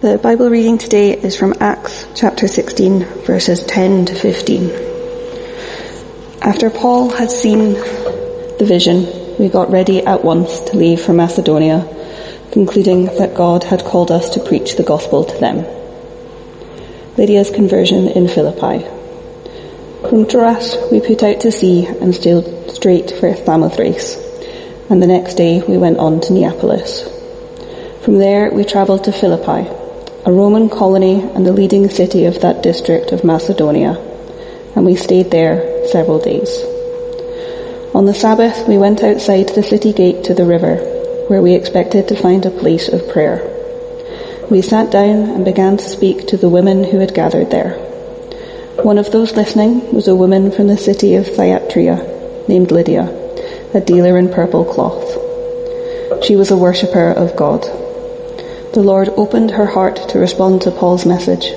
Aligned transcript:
The 0.00 0.16
Bible 0.16 0.48
reading 0.48 0.78
today 0.78 1.18
is 1.18 1.36
from 1.36 1.54
Acts 1.58 2.06
chapter 2.14 2.46
16 2.46 3.02
verses 3.26 3.64
10 3.64 4.04
to 4.06 4.14
15. 4.14 4.70
After 6.40 6.70
Paul 6.70 7.10
had 7.10 7.32
seen 7.32 7.72
the 7.72 8.64
vision, 8.64 9.08
we 9.40 9.48
got 9.48 9.72
ready 9.72 10.06
at 10.06 10.22
once 10.22 10.60
to 10.60 10.76
leave 10.76 11.00
for 11.00 11.12
Macedonia, 11.14 11.84
concluding 12.52 13.06
that 13.06 13.34
God 13.34 13.64
had 13.64 13.82
called 13.82 14.12
us 14.12 14.30
to 14.34 14.40
preach 14.44 14.76
the 14.76 14.84
gospel 14.84 15.24
to 15.24 15.38
them. 15.38 15.66
Lydia's 17.16 17.50
conversion 17.50 18.06
in 18.06 18.28
Philippi. 18.28 18.86
From 20.08 20.28
Troas 20.28 20.76
we 20.92 21.00
put 21.00 21.24
out 21.24 21.40
to 21.40 21.50
sea 21.50 21.86
and 21.86 22.14
sailed 22.14 22.70
straight 22.70 23.10
for 23.10 23.34
Samothrace, 23.34 24.16
and 24.90 25.02
the 25.02 25.08
next 25.08 25.34
day 25.34 25.60
we 25.60 25.76
went 25.76 25.98
on 25.98 26.20
to 26.20 26.32
Neapolis. 26.32 27.02
From 28.04 28.18
there 28.18 28.52
we 28.52 28.62
travelled 28.62 29.02
to 29.04 29.12
Philippi, 29.12 29.68
a 30.26 30.32
Roman 30.32 30.68
colony 30.68 31.20
and 31.20 31.46
the 31.46 31.52
leading 31.52 31.88
city 31.88 32.24
of 32.24 32.40
that 32.40 32.62
district 32.62 33.12
of 33.12 33.22
Macedonia, 33.24 33.96
and 34.74 34.84
we 34.84 34.96
stayed 34.96 35.30
there 35.30 35.86
several 35.86 36.18
days. 36.18 36.50
On 37.94 38.04
the 38.04 38.14
Sabbath, 38.14 38.66
we 38.66 38.78
went 38.78 39.02
outside 39.02 39.48
the 39.48 39.62
city 39.62 39.92
gate 39.92 40.24
to 40.24 40.34
the 40.34 40.44
river, 40.44 40.76
where 41.28 41.40
we 41.40 41.54
expected 41.54 42.08
to 42.08 42.16
find 42.16 42.44
a 42.44 42.50
place 42.50 42.88
of 42.88 43.08
prayer. 43.08 43.38
We 44.50 44.60
sat 44.60 44.90
down 44.90 45.30
and 45.30 45.44
began 45.44 45.76
to 45.76 45.88
speak 45.88 46.26
to 46.28 46.36
the 46.36 46.48
women 46.48 46.82
who 46.82 46.98
had 46.98 47.14
gathered 47.14 47.50
there. 47.50 47.74
One 48.82 48.98
of 48.98 49.12
those 49.12 49.36
listening 49.36 49.94
was 49.94 50.08
a 50.08 50.16
woman 50.16 50.50
from 50.50 50.66
the 50.66 50.78
city 50.78 51.14
of 51.14 51.28
Thyatira 51.28 52.46
named 52.48 52.72
Lydia, 52.72 53.06
a 53.72 53.80
dealer 53.80 54.18
in 54.18 54.30
purple 54.30 54.64
cloth. 54.64 56.24
She 56.24 56.34
was 56.34 56.50
a 56.50 56.56
worshipper 56.56 57.10
of 57.12 57.36
God 57.36 57.64
the 58.78 58.84
Lord 58.84 59.08
opened 59.08 59.50
her 59.50 59.66
heart 59.66 60.10
to 60.10 60.20
respond 60.20 60.62
to 60.62 60.70
Paul's 60.70 61.04
message. 61.04 61.50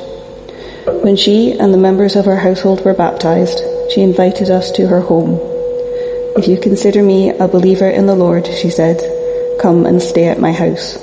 When 1.04 1.16
she 1.16 1.52
and 1.52 1.72
the 1.72 1.78
members 1.78 2.16
of 2.16 2.26
her 2.26 2.36
household 2.36 2.84
were 2.84 2.96
baptized, 2.96 3.60
she 3.94 4.02
invited 4.02 4.50
us 4.50 4.72
to 4.72 4.88
her 4.88 5.02
home. 5.02 5.38
If 6.36 6.48
you 6.48 6.60
consider 6.60 7.04
me 7.04 7.30
a 7.30 7.48
believer 7.48 7.88
in 7.88 8.08
the 8.08 8.16
Lord, 8.16 8.48
she 8.48 8.72
said, 8.72 8.98
come 9.62 9.86
and 9.86 10.02
stay 10.02 10.30
at 10.30 10.42
my 10.42 10.52
house. 10.52 10.98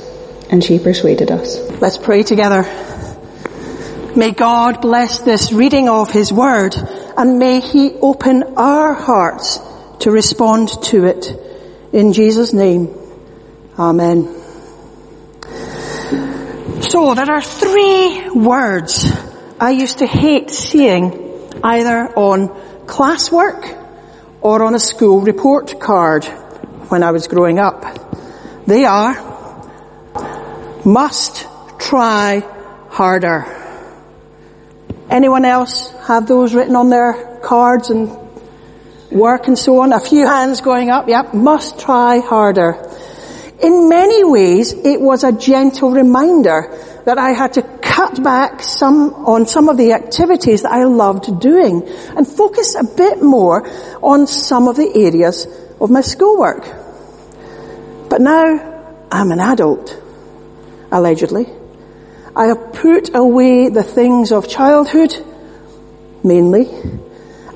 And 0.50 0.64
she 0.64 0.80
persuaded 0.80 1.30
us. 1.30 1.56
Let's 1.80 1.98
pray 1.98 2.24
together. 2.24 2.64
May 4.16 4.32
God 4.32 4.80
bless 4.80 5.20
this 5.20 5.52
reading 5.52 5.88
of 5.88 6.10
His 6.10 6.32
Word 6.32 6.74
and 7.16 7.38
may 7.38 7.60
He 7.60 7.92
open 8.02 8.42
our 8.56 8.92
hearts 8.92 9.60
to 10.00 10.10
respond 10.10 10.82
to 10.86 11.04
it. 11.04 11.28
In 11.92 12.12
Jesus' 12.12 12.52
name, 12.52 12.92
Amen. 13.78 14.37
So 16.88 17.12
there 17.14 17.30
are 17.30 17.42
three 17.42 18.30
words 18.30 19.12
I 19.60 19.72
used 19.72 19.98
to 19.98 20.06
hate 20.06 20.50
seeing 20.50 21.52
either 21.62 22.08
on 22.16 22.48
classwork 22.86 23.62
or 24.40 24.62
on 24.62 24.74
a 24.74 24.78
school 24.78 25.20
report 25.20 25.78
card 25.78 26.24
when 26.88 27.02
I 27.02 27.10
was 27.10 27.28
growing 27.28 27.58
up. 27.58 27.84
They 28.66 28.86
are 28.86 29.12
must 30.86 31.46
try 31.78 32.42
harder. 32.88 33.44
Anyone 35.10 35.44
else 35.44 35.92
have 36.06 36.26
those 36.26 36.54
written 36.54 36.74
on 36.74 36.88
their 36.88 37.38
cards 37.42 37.90
and 37.90 38.16
work 39.10 39.46
and 39.46 39.58
so 39.58 39.80
on? 39.80 39.92
A 39.92 40.00
few 40.00 40.26
hands 40.26 40.62
going 40.62 40.88
up. 40.88 41.06
Yep. 41.06 41.34
Must 41.34 41.78
try 41.78 42.20
harder. 42.20 42.87
In 43.60 43.88
many 43.88 44.22
ways, 44.22 44.72
it 44.72 45.00
was 45.00 45.24
a 45.24 45.32
gentle 45.32 45.90
reminder 45.90 47.02
that 47.04 47.18
I 47.18 47.32
had 47.32 47.54
to 47.54 47.62
cut 47.62 48.22
back 48.22 48.62
some, 48.62 49.12
on 49.26 49.46
some 49.46 49.68
of 49.68 49.76
the 49.76 49.92
activities 49.92 50.62
that 50.62 50.70
I 50.70 50.84
loved 50.84 51.40
doing 51.40 51.82
and 52.16 52.26
focus 52.26 52.76
a 52.76 52.84
bit 52.84 53.20
more 53.20 53.68
on 54.00 54.28
some 54.28 54.68
of 54.68 54.76
the 54.76 54.88
areas 54.94 55.46
of 55.80 55.90
my 55.90 56.02
schoolwork. 56.02 56.62
But 58.08 58.20
now 58.20 59.06
I'm 59.10 59.32
an 59.32 59.40
adult, 59.40 60.00
allegedly. 60.92 61.46
I 62.36 62.46
have 62.46 62.72
put 62.74 63.12
away 63.12 63.70
the 63.70 63.82
things 63.82 64.30
of 64.30 64.48
childhood, 64.48 65.16
mainly, 66.22 66.68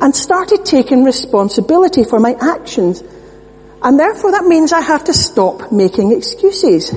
and 0.00 0.16
started 0.16 0.64
taking 0.64 1.04
responsibility 1.04 2.02
for 2.02 2.18
my 2.18 2.34
actions 2.40 3.04
and 3.82 3.98
therefore 3.98 4.32
that 4.32 4.44
means 4.44 4.72
I 4.72 4.80
have 4.80 5.04
to 5.04 5.12
stop 5.12 5.72
making 5.72 6.12
excuses. 6.12 6.90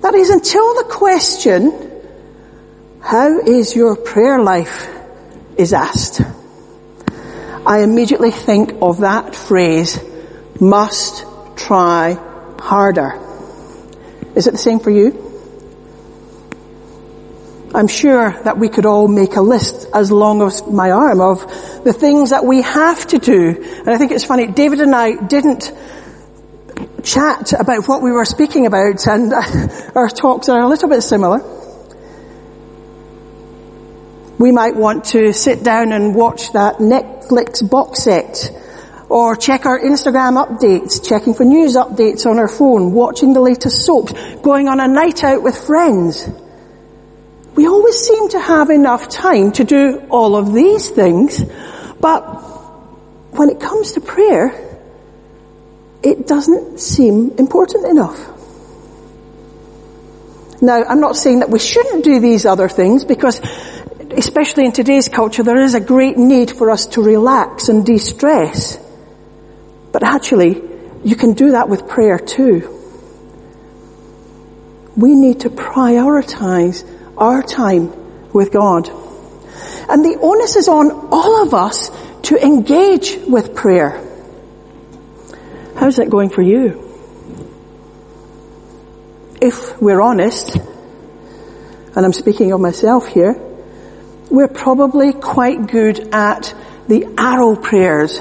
That 0.00 0.14
is 0.14 0.30
until 0.30 0.74
the 0.74 0.84
question, 0.90 1.72
how 3.00 3.40
is 3.40 3.74
your 3.74 3.96
prayer 3.96 4.42
life, 4.42 4.88
is 5.56 5.72
asked. 5.72 6.20
I 7.66 7.82
immediately 7.82 8.30
think 8.30 8.74
of 8.82 9.00
that 9.00 9.34
phrase, 9.34 9.98
must 10.60 11.24
try 11.56 12.18
harder. 12.58 13.20
Is 14.34 14.46
it 14.46 14.52
the 14.52 14.58
same 14.58 14.80
for 14.80 14.90
you? 14.90 15.31
I'm 17.74 17.88
sure 17.88 18.30
that 18.44 18.58
we 18.58 18.68
could 18.68 18.84
all 18.84 19.08
make 19.08 19.36
a 19.36 19.40
list 19.40 19.88
as 19.94 20.12
long 20.12 20.42
as 20.42 20.66
my 20.66 20.90
arm 20.90 21.20
of 21.22 21.40
the 21.84 21.94
things 21.94 22.30
that 22.30 22.44
we 22.44 22.60
have 22.60 23.06
to 23.08 23.18
do. 23.18 23.62
And 23.78 23.88
I 23.88 23.96
think 23.96 24.12
it's 24.12 24.24
funny, 24.24 24.46
David 24.46 24.80
and 24.80 24.94
I 24.94 25.14
didn't 25.14 25.72
chat 27.02 27.52
about 27.58 27.88
what 27.88 28.02
we 28.02 28.12
were 28.12 28.26
speaking 28.26 28.66
about 28.66 29.06
and 29.06 29.32
our 29.94 30.08
talks 30.08 30.48
are 30.50 30.60
a 30.60 30.68
little 30.68 30.88
bit 30.88 31.00
similar. 31.02 31.40
We 34.38 34.52
might 34.52 34.76
want 34.76 35.04
to 35.06 35.32
sit 35.32 35.62
down 35.62 35.92
and 35.92 36.14
watch 36.14 36.52
that 36.52 36.76
Netflix 36.76 37.68
box 37.68 38.02
set 38.02 38.50
or 39.08 39.36
check 39.36 39.66
our 39.66 39.78
Instagram 39.78 40.42
updates, 40.42 41.06
checking 41.06 41.34
for 41.34 41.44
news 41.44 41.76
updates 41.76 42.26
on 42.26 42.38
our 42.38 42.48
phone, 42.48 42.92
watching 42.92 43.32
the 43.32 43.40
latest 43.40 43.84
soaps, 43.84 44.12
going 44.42 44.68
on 44.68 44.80
a 44.80 44.88
night 44.88 45.22
out 45.22 45.42
with 45.42 45.56
friends. 45.56 46.28
We 47.54 47.66
always 47.66 47.98
seem 47.98 48.30
to 48.30 48.40
have 48.40 48.70
enough 48.70 49.08
time 49.08 49.52
to 49.52 49.64
do 49.64 50.06
all 50.10 50.36
of 50.36 50.52
these 50.52 50.90
things, 50.90 51.42
but 52.00 52.22
when 53.32 53.50
it 53.50 53.60
comes 53.60 53.92
to 53.92 54.00
prayer, 54.00 54.78
it 56.02 56.26
doesn't 56.26 56.80
seem 56.80 57.32
important 57.38 57.86
enough. 57.86 58.18
Now, 60.60 60.84
I'm 60.84 61.00
not 61.00 61.16
saying 61.16 61.40
that 61.40 61.50
we 61.50 61.58
shouldn't 61.58 62.04
do 62.04 62.20
these 62.20 62.46
other 62.46 62.68
things 62.68 63.04
because 63.04 63.40
especially 64.16 64.64
in 64.66 64.72
today's 64.72 65.08
culture, 65.08 65.42
there 65.42 65.60
is 65.60 65.74
a 65.74 65.80
great 65.80 66.16
need 66.16 66.50
for 66.50 66.70
us 66.70 66.86
to 66.86 67.02
relax 67.02 67.68
and 67.68 67.84
de-stress. 67.84 68.78
But 69.90 70.02
actually, 70.02 70.62
you 71.04 71.16
can 71.16 71.32
do 71.32 71.52
that 71.52 71.68
with 71.68 71.88
prayer 71.88 72.18
too. 72.18 72.78
We 74.96 75.14
need 75.14 75.40
to 75.40 75.50
prioritize 75.50 76.88
our 77.22 77.40
time 77.40 78.32
with 78.32 78.50
God. 78.50 78.88
And 79.88 80.04
the 80.04 80.18
onus 80.20 80.56
is 80.56 80.66
on 80.66 80.90
all 81.12 81.42
of 81.42 81.54
us 81.54 81.90
to 82.22 82.36
engage 82.36 83.16
with 83.28 83.54
prayer. 83.54 83.90
How's 85.76 85.96
that 85.96 86.10
going 86.10 86.30
for 86.30 86.42
you? 86.42 86.80
If 89.40 89.80
we're 89.80 90.00
honest, 90.00 90.56
and 90.56 92.04
I'm 92.04 92.12
speaking 92.12 92.52
of 92.52 92.60
myself 92.60 93.06
here, 93.06 93.34
we're 94.28 94.48
probably 94.48 95.12
quite 95.12 95.68
good 95.68 96.12
at 96.12 96.54
the 96.88 97.14
arrow 97.18 97.54
prayers 97.54 98.20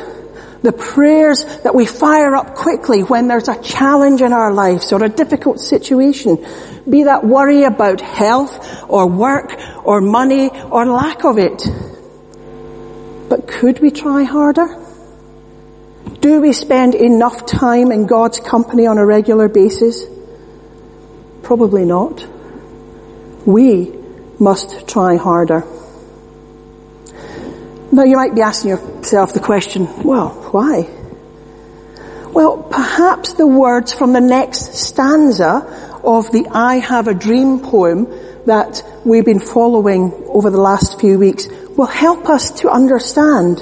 the 0.62 0.72
prayers 0.72 1.44
that 1.64 1.74
we 1.74 1.86
fire 1.86 2.36
up 2.36 2.56
quickly 2.56 3.02
when 3.02 3.28
there's 3.28 3.48
a 3.48 3.62
challenge 3.62 4.22
in 4.22 4.32
our 4.32 4.54
lives 4.54 4.94
or 4.94 5.04
a 5.04 5.10
difficult 5.10 5.60
situation. 5.60 6.46
Be 6.88 7.04
that 7.04 7.26
worry 7.26 7.64
about 7.64 8.02
health 8.02 8.86
or 8.88 9.08
work 9.08 9.60
or 9.84 10.02
money 10.02 10.50
or 10.50 10.86
lack 10.86 11.26
of 11.26 11.38
it. 11.38 11.64
But 13.30 13.48
could 13.48 13.80
we 13.80 13.92
try 13.92 14.24
harder? 14.24 14.78
Do 16.20 16.42
we 16.42 16.54
spend 16.54 16.94
enough 16.94 17.46
time 17.48 17.92
in 17.92 18.06
God's 18.06 18.40
company 18.40 18.86
on 18.86 19.00
a 19.00 19.06
regular 19.06 19.48
basis? 19.48 20.06
Probably 21.42 21.86
not. 21.86 22.24
We 23.46 23.92
must 24.40 24.88
try 24.88 25.16
harder. 25.16 25.66
Now 27.92 28.04
you 28.04 28.16
might 28.16 28.34
be 28.34 28.42
asking 28.42 28.70
yourself 28.70 29.34
the 29.34 29.42
question, 29.42 29.88
well, 30.04 30.30
why? 30.52 30.90
Well, 32.32 32.64
perhaps 32.64 33.34
the 33.34 33.46
words 33.46 33.92
from 33.92 34.14
the 34.14 34.22
next 34.22 34.76
stanza 34.76 36.00
of 36.04 36.32
the 36.32 36.48
I 36.50 36.76
Have 36.76 37.10
a 37.10 37.14
Dream 37.14 37.60
poem 37.60 38.08
that 38.46 38.84
we've 39.04 39.26
been 39.26 39.42
following 39.42 40.14
over 40.28 40.50
the 40.50 40.62
last 40.62 41.02
few 41.02 41.20
weeks 41.20 41.48
will 41.76 41.86
help 41.86 42.30
us 42.30 42.52
to 42.62 42.70
understand. 42.70 43.60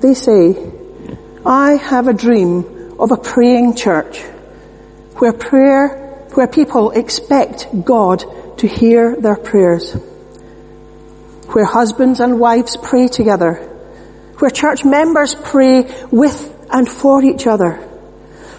They 0.00 0.14
say, 0.14 0.72
I 1.46 1.72
have 1.74 2.08
a 2.08 2.12
dream 2.12 2.96
of 2.98 3.12
a 3.12 3.16
praying 3.16 3.76
church 3.76 4.20
where 5.18 5.32
prayer 5.32 6.26
where 6.34 6.48
people 6.48 6.90
expect 6.90 7.68
God 7.84 8.24
to 8.58 8.66
hear 8.66 9.16
their 9.16 9.36
prayers. 9.36 9.96
Where 11.52 11.64
husbands 11.64 12.20
and 12.20 12.38
wives 12.38 12.76
pray 12.76 13.08
together. 13.08 13.54
Where 14.38 14.50
church 14.50 14.84
members 14.84 15.34
pray 15.34 15.90
with 16.10 16.56
and 16.70 16.88
for 16.88 17.22
each 17.22 17.46
other. 17.46 17.74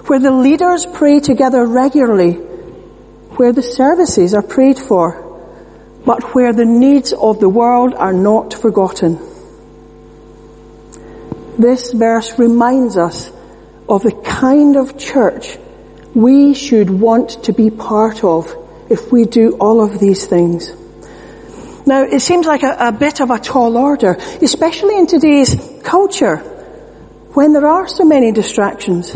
Where 0.08 0.20
the 0.20 0.32
leaders 0.32 0.86
pray 0.86 1.20
together 1.20 1.66
regularly. 1.66 2.34
Where 3.38 3.54
the 3.54 3.64
services 3.64 4.34
are 4.34 4.42
prayed 4.42 4.78
for. 4.78 5.28
But 6.06 6.36
where 6.36 6.54
the 6.54 6.66
needs 6.66 7.14
of 7.14 7.40
the 7.40 7.50
world 7.50 7.94
are 7.94 8.14
not 8.14 8.54
forgotten. 8.54 9.20
This 11.58 11.92
verse 11.94 12.38
reminds 12.40 12.98
us 12.98 13.32
of 13.88 14.04
the 14.04 14.12
kind 14.12 14.76
of 14.76 14.98
church 14.98 15.58
we 16.14 16.54
should 16.54 16.90
want 16.90 17.44
to 17.44 17.54
be 17.54 17.70
part 17.70 18.24
of 18.24 18.54
if 18.90 19.12
we 19.12 19.26
do 19.26 19.56
all 19.60 19.82
of 19.82 20.00
these 20.00 20.26
things. 20.26 20.74
Now, 21.86 22.04
it 22.04 22.20
seems 22.20 22.46
like 22.46 22.64
a, 22.64 22.76
a, 22.80 22.92
bit 22.92 23.22
of 23.22 23.32
a 23.32 23.40
tall 23.40 23.76
order, 23.76 24.12
especially 24.42 24.98
in 24.98 25.08
today's 25.08 25.56
culture, 25.84 26.38
when 27.34 27.54
there 27.54 27.66
are 27.66 27.88
so 27.88 28.06
many 28.06 28.32
distractions. 28.32 29.16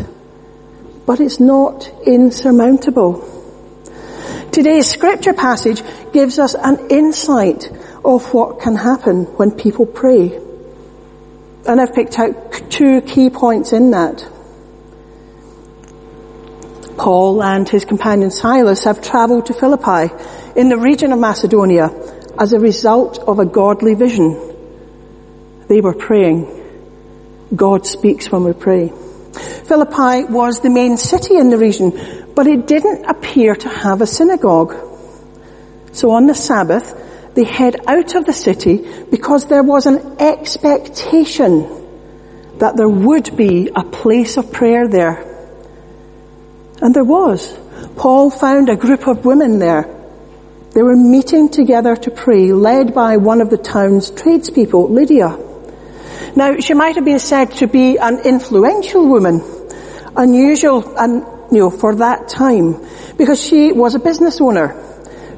But 1.05 1.19
it's 1.19 1.39
not 1.39 1.87
insurmountable. 2.05 3.31
Today's 4.51 4.89
scripture 4.89 5.33
passage 5.33 5.83
gives 6.11 6.39
us 6.39 6.55
an 6.55 6.87
insight 6.89 7.69
of 8.03 8.33
what 8.33 8.61
can 8.61 8.75
happen 8.75 9.25
when 9.37 9.51
people 9.51 9.85
pray. 9.85 10.35
And 11.67 11.79
I've 11.79 11.93
picked 11.93 12.17
out 12.17 12.71
two 12.71 13.01
key 13.01 13.29
points 13.29 13.73
in 13.73 13.91
that. 13.91 14.27
Paul 16.97 17.43
and 17.43 17.67
his 17.67 17.85
companion 17.85 18.31
Silas 18.31 18.85
have 18.85 19.01
travelled 19.01 19.47
to 19.47 19.53
Philippi 19.53 20.13
in 20.55 20.69
the 20.69 20.77
region 20.77 21.11
of 21.11 21.19
Macedonia 21.19 21.89
as 22.39 22.53
a 22.53 22.59
result 22.59 23.19
of 23.19 23.39
a 23.39 23.45
godly 23.45 23.93
vision. 23.93 24.39
They 25.67 25.81
were 25.81 25.93
praying. 25.93 26.51
God 27.55 27.85
speaks 27.85 28.31
when 28.31 28.43
we 28.43 28.53
pray. 28.53 28.89
Philippi 29.65 30.31
was 30.31 30.61
the 30.61 30.69
main 30.69 30.97
city 30.97 31.37
in 31.37 31.49
the 31.49 31.57
region, 31.57 31.91
but 32.35 32.47
it 32.47 32.67
didn't 32.67 33.05
appear 33.05 33.55
to 33.55 33.69
have 33.69 34.01
a 34.01 34.07
synagogue. 34.07 34.75
So 35.91 36.11
on 36.11 36.25
the 36.27 36.35
Sabbath, 36.35 37.33
they 37.35 37.43
head 37.43 37.75
out 37.87 38.15
of 38.15 38.25
the 38.25 38.33
city 38.33 38.85
because 39.11 39.45
there 39.45 39.63
was 39.63 39.85
an 39.85 40.17
expectation 40.19 41.67
that 42.59 42.77
there 42.77 42.89
would 42.89 43.35
be 43.35 43.69
a 43.75 43.83
place 43.83 44.37
of 44.37 44.51
prayer 44.51 44.87
there. 44.87 45.23
And 46.81 46.93
there 46.93 47.03
was. 47.03 47.57
Paul 47.97 48.29
found 48.29 48.69
a 48.69 48.75
group 48.75 49.07
of 49.07 49.25
women 49.25 49.59
there. 49.59 49.94
They 50.75 50.83
were 50.83 50.97
meeting 50.97 51.47
together 51.47 51.95
to 51.95 52.11
pray, 52.11 52.51
led 52.51 52.93
by 52.93 53.15
one 53.15 53.39
of 53.39 53.49
the 53.49 53.57
town's 53.57 54.11
tradespeople, 54.11 54.89
Lydia. 54.89 55.39
Now, 56.35 56.59
she 56.59 56.73
might 56.73 56.95
have 56.95 57.05
been 57.05 57.19
said 57.19 57.51
to 57.59 57.67
be 57.67 57.97
an 57.97 58.19
influential 58.19 59.07
woman, 59.07 59.41
unusual 60.17 60.97
and, 60.97 61.25
you 61.49 61.59
know, 61.59 61.69
for 61.69 61.95
that 61.95 62.27
time, 62.27 62.85
because 63.17 63.41
she 63.41 63.71
was 63.71 63.95
a 63.95 63.99
business 63.99 64.41
owner 64.41 64.67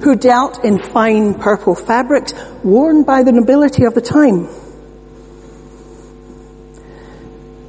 who 0.02 0.16
dealt 0.16 0.66
in 0.66 0.80
fine 0.80 1.36
purple 1.36 1.76
fabrics 1.76 2.34
worn 2.64 3.04
by 3.04 3.22
the 3.22 3.32
nobility 3.32 3.84
of 3.84 3.94
the 3.94 4.02
time. 4.02 4.48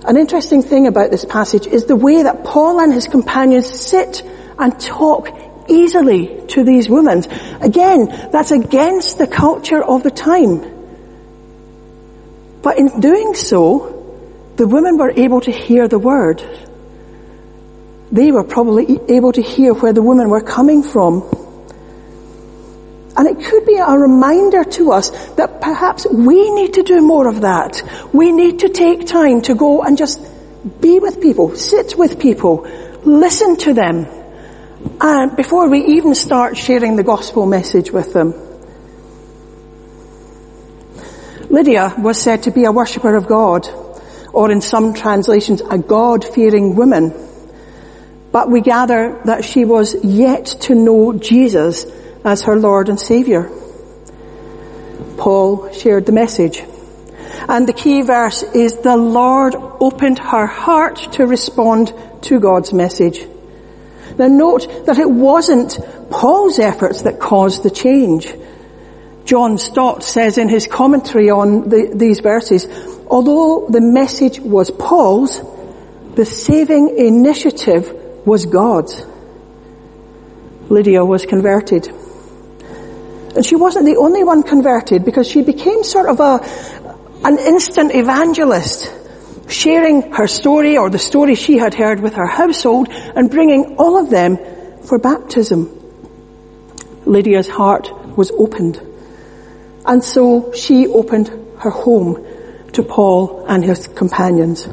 An 0.07 0.17
interesting 0.17 0.63
thing 0.63 0.87
about 0.87 1.11
this 1.11 1.27
passage 1.27 1.67
is 1.67 1.85
the 1.85 1.97
way 1.97 2.23
that 2.23 2.45
Paul 2.45 2.81
and 2.81 2.95
his 2.95 3.09
companions 3.09 3.69
sit 3.69 4.23
and 4.59 4.81
talk 4.81 5.29
easily 5.69 6.47
to 6.49 6.65
these 6.65 6.89
women. 6.89 7.23
Again, 7.61 8.07
that's 8.33 8.51
against 8.51 9.19
the 9.19 9.27
culture 9.27 9.83
of 9.83 10.03
the 10.03 10.11
time. 10.11 10.61
But 12.63 12.79
in 12.79 13.01
doing 13.01 13.35
so, 13.35 13.95
the 14.57 14.67
women 14.67 14.99
were 14.99 15.11
able 15.11 15.41
to 15.43 15.53
hear 15.53 15.87
the 15.87 15.99
word. 15.99 16.43
They 18.11 18.33
were 18.33 18.45
probably 18.45 18.99
able 19.09 19.33
to 19.33 19.43
hear 19.43 19.75
where 19.75 19.93
the 19.93 20.03
women 20.03 20.29
were 20.31 20.41
coming 20.41 20.83
from. 20.83 21.23
And 23.17 23.27
it 23.27 23.45
could 23.45 23.67
be 23.67 23.77
a 23.77 23.99
reminder 23.99 24.65
to 24.65 24.93
us 24.93 25.11
that 25.35 25.61
perhaps 25.61 26.07
we 26.07 26.51
need 26.53 26.75
to 26.75 26.83
do 26.83 27.01
more 27.01 27.29
of 27.29 27.43
that. 27.43 27.83
We 28.13 28.33
need 28.33 28.61
to 28.61 28.69
take 28.69 29.07
time 29.07 29.43
to 29.43 29.55
go 29.55 29.83
and 29.83 29.99
just 29.99 30.21
be 30.81 30.99
with 30.99 31.21
people, 31.21 31.57
sit 31.57 31.97
with 31.97 32.19
people, 32.19 32.67
listen 33.05 33.57
to 33.59 33.75
them, 33.75 34.07
and 35.01 35.37
before 35.37 35.69
we 35.69 35.85
even 35.97 36.15
start 36.15 36.57
sharing 36.57 36.97
the 36.97 37.03
gospel 37.03 37.47
message 37.47 37.91
with 37.91 38.13
them. 38.13 38.35
Lydia 41.51 41.95
was 41.99 42.21
said 42.21 42.43
to 42.43 42.51
be 42.51 42.65
a 42.65 42.73
worshipper 42.73 43.17
of 43.17 43.27
God, 43.27 43.67
or 44.33 44.51
in 44.51 44.61
some 44.61 44.93
translations, 44.93 45.63
a 45.63 45.79
God-fearing 45.79 46.77
woman. 46.77 47.15
But 48.31 48.51
we 48.51 48.61
gather 48.61 49.19
that 49.25 49.45
she 49.45 49.65
was 49.65 49.97
yet 50.05 50.47
to 50.63 50.75
know 50.75 51.15
Jesus 51.15 51.87
as 52.25 52.43
her 52.43 52.57
Lord 52.57 52.91
and 52.91 53.01
Saviour. 53.01 53.51
Paul 55.17 55.73
shared 55.73 56.05
the 56.05 56.13
message. 56.13 56.63
And 57.49 57.67
the 57.67 57.73
key 57.73 58.03
verse 58.03 58.43
is 58.43 58.77
the 58.79 58.97
Lord 58.97 59.55
opened 59.57 60.19
her 60.19 60.47
heart 60.47 61.13
to 61.13 61.27
respond 61.27 61.95
to 62.23 62.39
God's 62.39 62.73
message. 62.75 63.27
Now 64.19 64.27
note 64.27 64.87
that 64.87 64.99
it 64.99 65.09
wasn't 65.09 65.79
Paul's 66.11 66.59
efforts 66.59 67.03
that 67.03 67.21
caused 67.21 67.63
the 67.63 67.71
change. 67.71 68.27
John 69.25 69.59
Stott 69.59 70.03
says 70.03 70.39
in 70.39 70.49
his 70.49 70.67
commentary 70.67 71.31
on 71.31 71.69
the, 71.69 71.93
these 71.95 72.21
verses, 72.21 72.67
although 73.07 73.69
the 73.69 73.81
message 73.81 74.41
was 74.41 74.71
Paul's, 74.71 75.41
the 76.15 76.25
saving 76.25 76.99
initiative 76.99 77.93
was 78.27 78.47
God's. 78.47 79.05
Lydia 80.69 81.05
was 81.05 81.25
converted. 81.25 81.87
And 83.37 83.45
she 83.45 83.55
wasn't 83.57 83.87
the 83.87 83.97
only 83.97 84.25
one 84.25 84.43
converted 84.43 85.05
because 85.05 85.29
she 85.29 85.43
became 85.43 85.85
sort 85.85 86.09
of 86.09 86.21
a, 86.21 86.41
an 87.25 87.39
instant 87.39 87.95
evangelist, 87.95 88.93
sharing 89.49 90.13
her 90.13 90.27
story 90.27 90.77
or 90.77 90.91
the 90.91 90.99
story 90.99 91.35
she 91.35 91.59
had 91.59 91.75
heard 91.75 92.01
with 92.01 92.15
her 92.15 92.27
household 92.27 92.89
and 92.91 93.31
bringing 93.31 93.77
all 93.77 93.99
of 93.99 94.11
them 94.11 94.39
for 94.85 94.99
baptism. 94.99 95.75
Lydia's 97.05 97.49
heart 97.49 97.91
was 98.17 98.31
opened. 98.31 98.81
And 99.87 100.05
so 100.05 100.53
she 100.53 100.87
opened 100.87 101.29
her 101.59 101.71
home 101.71 102.27
to 102.73 102.83
Paul 102.83 103.47
and 103.47 103.65
his 103.65 103.89
companions. 103.89 104.69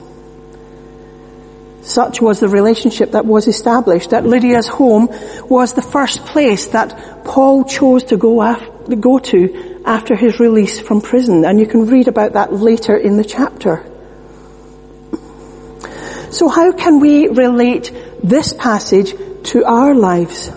Such 1.81 2.19
was 2.19 2.39
the 2.39 2.47
relationship 2.47 3.11
that 3.11 3.25
was 3.25 3.47
established 3.47 4.09
that 4.09 4.25
Lydia's 4.25 4.67
home 4.67 5.07
was 5.47 5.73
the 5.73 5.83
first 5.83 6.25
place 6.25 6.67
that 6.67 7.23
Paul 7.23 7.63
chose 7.63 8.05
to 8.05 8.17
go, 8.17 8.41
af- 8.41 8.67
go 9.00 9.19
to 9.19 9.83
after 9.85 10.15
his 10.15 10.39
release 10.39 10.79
from 10.79 11.00
prison. 11.00 11.45
And 11.45 11.59
you 11.59 11.67
can 11.67 11.85
read 11.85 12.07
about 12.07 12.33
that 12.33 12.51
later 12.51 12.97
in 12.97 13.17
the 13.17 13.23
chapter. 13.23 13.85
So 16.35 16.49
how 16.49 16.73
can 16.73 16.99
we 16.99 17.29
relate 17.29 17.93
this 18.21 18.51
passage 18.51 19.13
to 19.51 19.63
our 19.63 19.95
lives? 19.95 20.51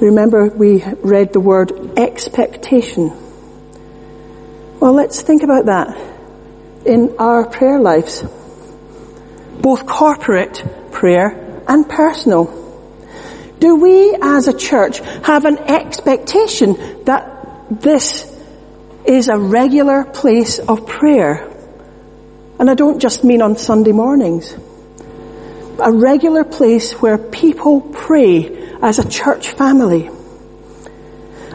Remember 0.00 0.46
we 0.46 0.84
read 1.02 1.32
the 1.32 1.40
word 1.40 1.98
expectation. 1.98 3.10
Well, 4.78 4.92
let's 4.92 5.20
think 5.20 5.42
about 5.42 5.66
that 5.66 5.98
in 6.86 7.16
our 7.18 7.44
prayer 7.44 7.80
lives. 7.80 8.22
Both 9.60 9.84
corporate 9.86 10.62
prayer 10.92 11.64
and 11.66 11.88
personal. 11.88 12.44
Do 13.58 13.74
we 13.82 14.16
as 14.22 14.46
a 14.46 14.56
church 14.56 15.00
have 15.00 15.44
an 15.44 15.58
expectation 15.58 17.02
that 17.06 17.66
this 17.68 18.32
is 19.04 19.28
a 19.28 19.36
regular 19.36 20.04
place 20.04 20.60
of 20.60 20.86
prayer? 20.86 21.49
And 22.60 22.70
I 22.70 22.74
don't 22.74 23.00
just 23.00 23.24
mean 23.24 23.40
on 23.40 23.56
Sunday 23.56 23.92
mornings. 23.92 24.54
A 25.82 25.90
regular 25.90 26.44
place 26.44 26.92
where 26.92 27.16
people 27.16 27.80
pray 27.80 28.76
as 28.82 28.98
a 28.98 29.08
church 29.08 29.48
family. 29.52 30.10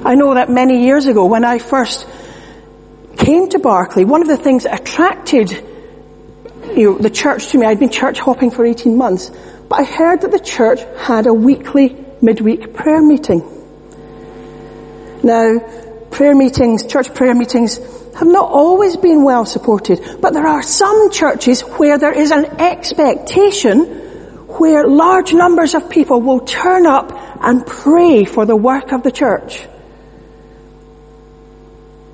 I 0.03 0.15
know 0.15 0.33
that 0.33 0.49
many 0.49 0.83
years 0.83 1.05
ago 1.05 1.27
when 1.27 1.45
I 1.45 1.59
first 1.59 2.07
came 3.17 3.49
to 3.49 3.59
Barclay, 3.59 4.03
one 4.03 4.23
of 4.23 4.27
the 4.27 4.35
things 4.37 4.63
that 4.63 4.81
attracted 4.81 5.51
you 6.75 6.93
know, 6.93 6.97
the 6.97 7.11
church 7.11 7.49
to 7.49 7.59
me, 7.59 7.67
I'd 7.67 7.79
been 7.79 7.89
church 7.89 8.17
hopping 8.19 8.49
for 8.49 8.65
18 8.65 8.97
months, 8.97 9.29
but 9.69 9.81
I 9.81 9.83
heard 9.83 10.21
that 10.21 10.31
the 10.31 10.39
church 10.39 10.79
had 10.97 11.27
a 11.27 11.33
weekly 11.33 12.03
midweek 12.19 12.73
prayer 12.73 13.03
meeting. 13.03 13.43
Now, 15.21 15.59
prayer 16.09 16.35
meetings, 16.35 16.83
church 16.87 17.13
prayer 17.13 17.35
meetings, 17.35 17.79
have 18.15 18.27
not 18.27 18.49
always 18.49 18.95
been 18.95 19.23
well 19.23 19.45
supported, 19.45 20.21
but 20.21 20.33
there 20.33 20.47
are 20.47 20.63
some 20.63 21.11
churches 21.11 21.61
where 21.61 21.97
there 21.97 22.13
is 22.13 22.31
an 22.31 22.45
expectation 22.61 23.83
where 24.57 24.87
large 24.87 25.33
numbers 25.33 25.75
of 25.75 25.89
people 25.89 26.21
will 26.21 26.39
turn 26.39 26.85
up 26.85 27.11
and 27.41 27.65
pray 27.67 28.23
for 28.23 28.45
the 28.45 28.55
work 28.55 28.93
of 28.93 29.03
the 29.03 29.11
church. 29.11 29.67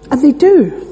And 0.10 0.22
they 0.22 0.32
do. 0.32 0.88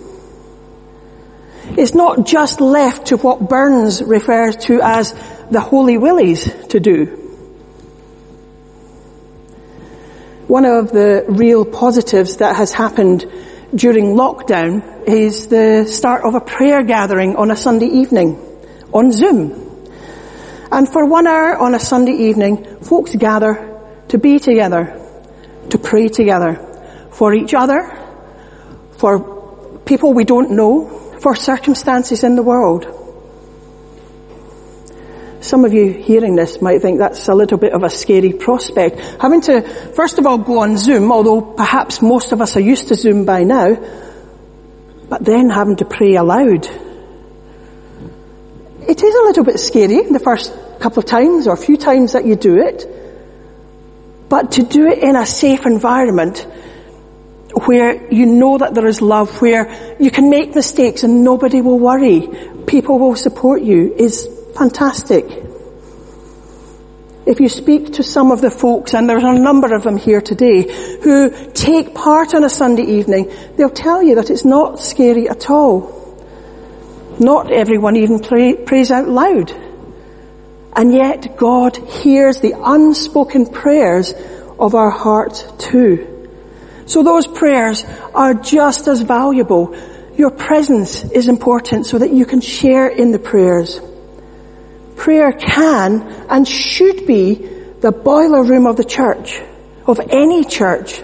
It's 1.75 1.95
not 1.95 2.25
just 2.25 2.61
left 2.61 3.07
to 3.07 3.17
what 3.17 3.49
Burns 3.49 4.03
refers 4.03 4.57
to 4.67 4.79
as 4.81 5.13
the 5.49 5.59
Holy 5.59 5.97
Willies 5.97 6.51
to 6.67 6.79
do. 6.79 7.05
One 10.47 10.65
of 10.65 10.91
the 10.91 11.25
real 11.27 11.65
positives 11.65 12.37
that 12.37 12.55
has 12.55 12.71
happened 12.71 13.25
during 13.75 14.15
lockdown 14.15 15.07
is 15.07 15.47
the 15.47 15.85
start 15.85 16.23
of 16.23 16.35
a 16.35 16.41
prayer 16.41 16.83
gathering 16.83 17.35
on 17.35 17.51
a 17.51 17.55
Sunday 17.55 17.85
evening 17.85 18.37
on 18.93 19.11
Zoom. 19.11 19.69
And 20.71 20.91
for 20.91 21.05
one 21.05 21.27
hour 21.27 21.57
on 21.57 21.75
a 21.75 21.79
Sunday 21.79 22.29
evening, 22.29 22.81
folks 22.81 23.15
gather 23.15 23.79
to 24.09 24.17
be 24.17 24.39
together, 24.39 24.99
to 25.69 25.77
pray 25.77 26.07
together 26.07 26.55
for 27.11 27.33
each 27.33 27.53
other, 27.53 27.95
for 28.97 29.79
people 29.85 30.13
we 30.13 30.23
don't 30.23 30.51
know, 30.51 30.87
for 31.21 31.35
circumstances 31.35 32.23
in 32.23 32.35
the 32.35 32.43
world. 32.43 32.98
Some 35.49 35.65
of 35.65 35.73
you 35.73 35.91
hearing 35.91 36.35
this 36.35 36.61
might 36.61 36.79
think 36.83 36.99
that's 36.99 37.27
a 37.27 37.33
little 37.33 37.57
bit 37.57 37.73
of 37.73 37.81
a 37.81 37.89
scary 37.89 38.33
prospect. 38.33 38.99
Having 39.19 39.41
to, 39.41 39.61
first 39.95 40.19
of 40.19 40.27
all, 40.27 40.37
go 40.37 40.59
on 40.59 40.77
Zoom, 40.77 41.11
although 41.11 41.41
perhaps 41.41 42.03
most 42.03 42.31
of 42.31 42.39
us 42.39 42.55
are 42.55 42.59
used 42.59 42.89
to 42.89 42.93
Zoom 42.95 43.25
by 43.25 43.41
now, 43.45 43.75
but 45.09 45.25
then 45.25 45.49
having 45.49 45.77
to 45.77 45.85
pray 45.85 46.13
aloud. 46.17 46.67
It 48.87 49.01
is 49.03 49.15
a 49.15 49.23
little 49.23 49.43
bit 49.43 49.59
scary 49.59 50.03
the 50.03 50.19
first 50.19 50.53
couple 50.79 50.99
of 50.99 51.07
times 51.07 51.47
or 51.47 51.53
a 51.53 51.57
few 51.57 51.77
times 51.77 52.13
that 52.13 52.25
you 52.25 52.35
do 52.35 52.59
it, 52.59 52.85
but 54.29 54.51
to 54.51 54.61
do 54.61 54.85
it 54.85 54.99
in 54.99 55.15
a 55.15 55.25
safe 55.25 55.65
environment 55.65 56.45
where 57.65 58.13
you 58.13 58.27
know 58.27 58.59
that 58.59 58.75
there 58.75 58.85
is 58.85 59.01
love, 59.01 59.41
where 59.41 59.97
you 59.99 60.11
can 60.11 60.29
make 60.29 60.53
mistakes 60.53 61.01
and 61.01 61.23
nobody 61.23 61.61
will 61.61 61.79
worry, 61.79 62.29
people 62.67 62.99
will 62.99 63.15
support 63.15 63.63
you 63.63 63.95
is 63.95 64.35
fantastic. 64.55 65.25
If 67.25 67.39
you 67.39 67.49
speak 67.49 67.93
to 67.93 68.03
some 68.03 68.31
of 68.31 68.41
the 68.41 68.49
folks, 68.49 68.93
and 68.93 69.07
there's 69.07 69.23
a 69.23 69.33
number 69.33 69.75
of 69.75 69.83
them 69.83 69.97
here 69.97 70.21
today, 70.21 70.63
who 71.03 71.51
take 71.53 71.93
part 71.93 72.33
on 72.33 72.43
a 72.43 72.49
Sunday 72.49 72.83
evening, 72.83 73.31
they'll 73.55 73.69
tell 73.69 74.01
you 74.01 74.15
that 74.15 74.29
it's 74.29 74.45
not 74.45 74.79
scary 74.79 75.29
at 75.29 75.49
all. 75.49 75.95
Not 77.19 77.51
everyone 77.51 77.97
even 77.97 78.19
pray, 78.19 78.55
prays 78.55 78.89
out 78.89 79.07
loud. 79.07 79.51
And 80.73 80.93
yet 80.93 81.37
God 81.37 81.75
hears 81.75 82.39
the 82.39 82.53
unspoken 82.57 83.47
prayers 83.47 84.13
of 84.57 84.73
our 84.75 84.89
hearts 84.89 85.43
too. 85.57 86.31
So 86.85 87.03
those 87.03 87.27
prayers 87.27 87.85
are 88.15 88.33
just 88.33 88.87
as 88.87 89.01
valuable. 89.01 89.75
Your 90.17 90.31
presence 90.31 91.03
is 91.03 91.27
important 91.27 91.85
so 91.85 91.99
that 91.99 92.11
you 92.11 92.25
can 92.25 92.41
share 92.41 92.87
in 92.87 93.11
the 93.11 93.19
prayers. 93.19 93.79
Prayer 94.99 95.31
can 95.31 96.01
and 96.29 96.45
should 96.45 97.07
be 97.07 97.35
the 97.79 97.91
boiler 97.91 98.43
room 98.43 98.67
of 98.67 98.75
the 98.75 98.83
church, 98.83 99.39
of 99.87 99.99
any 99.99 100.43
church. 100.43 101.01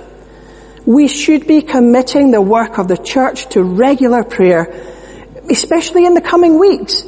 We 0.86 1.08
should 1.08 1.48
be 1.48 1.62
committing 1.62 2.32
the 2.32 2.42
work 2.42 2.78
of 2.78 2.90
the 2.90 2.98
church 2.98 3.48
to 3.50 3.64
regular 3.64 4.24
prayer, 4.24 4.64
especially 5.50 6.06
in 6.06 6.14
the 6.14 6.22
coming 6.22 6.60
weeks 6.60 7.04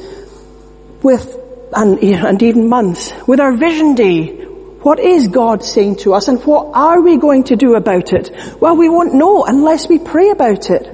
with, 1.04 1.38
and, 1.74 2.00
and 2.00 2.42
even 2.42 2.70
months, 2.70 3.14
with 3.28 3.42
our 3.42 3.56
vision 3.56 3.94
day, 3.94 4.46
what 4.82 5.00
is 5.00 5.28
God 5.28 5.64
saying 5.66 5.98
to 5.98 6.14
us 6.14 6.30
and 6.30 6.42
what 6.44 6.72
are 6.74 7.02
we 7.02 7.18
going 7.18 7.44
to 7.46 7.58
do 7.58 7.76
about 7.76 8.14
it? 8.14 8.32
Well, 8.62 8.78
we 8.78 8.88
won't 8.88 9.14
know 9.14 9.44
unless 9.44 9.90
we 9.90 10.00
pray 10.00 10.30
about 10.30 10.70
it. 10.70 10.86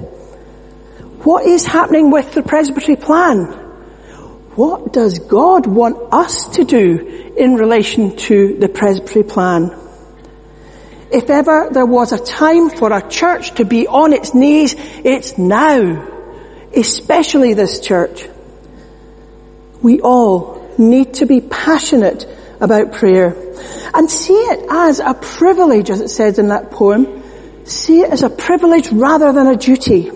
What 1.22 1.46
is 1.46 1.64
happening 1.64 2.10
with 2.10 2.32
the 2.32 2.42
presbytery 2.42 2.96
plan? 2.96 3.63
What 4.56 4.92
does 4.92 5.18
God 5.18 5.66
want 5.66 6.12
us 6.12 6.48
to 6.50 6.64
do 6.64 7.32
in 7.36 7.56
relation 7.56 8.16
to 8.16 8.56
the 8.56 8.68
presbytery 8.68 9.24
plan? 9.24 9.76
If 11.10 11.28
ever 11.28 11.70
there 11.72 11.86
was 11.86 12.12
a 12.12 12.24
time 12.24 12.70
for 12.70 12.92
a 12.92 13.08
church 13.08 13.54
to 13.54 13.64
be 13.64 13.88
on 13.88 14.12
its 14.12 14.32
knees, 14.32 14.76
it's 14.78 15.36
now. 15.36 16.08
Especially 16.74 17.54
this 17.54 17.80
church. 17.80 18.28
We 19.82 20.00
all 20.00 20.72
need 20.78 21.14
to 21.14 21.26
be 21.26 21.40
passionate 21.40 22.26
about 22.60 22.92
prayer. 22.92 23.36
And 23.92 24.08
see 24.10 24.34
it 24.34 24.66
as 24.70 25.00
a 25.00 25.14
privilege, 25.14 25.90
as 25.90 26.00
it 26.00 26.08
says 26.08 26.38
in 26.38 26.48
that 26.48 26.70
poem. 26.70 27.22
See 27.64 28.00
it 28.02 28.10
as 28.10 28.22
a 28.22 28.30
privilege 28.30 28.90
rather 28.92 29.32
than 29.32 29.48
a 29.48 29.56
duty. 29.56 30.10